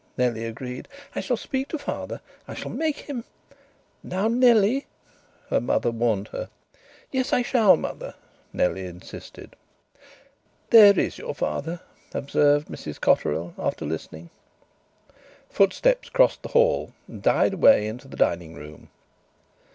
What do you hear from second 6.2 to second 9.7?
her. "Yes, I shall, mother," Nellie insisted.